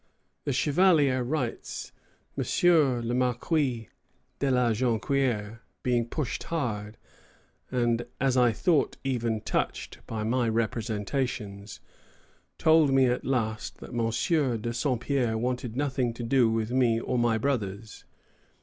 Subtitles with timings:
[0.45, 1.91] The Chevalier writes:
[2.35, 2.43] "M.
[3.07, 3.87] le Marquis
[4.39, 6.97] de la Jonquière, being pushed hard,
[7.69, 11.81] and as I thought even touched, by my representations,
[12.57, 14.59] told me at last that M.
[14.59, 18.05] de Saint Pierre wanted nothing to do with me or my brothers."